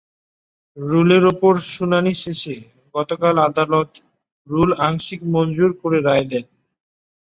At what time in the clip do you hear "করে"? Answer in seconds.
5.81-5.99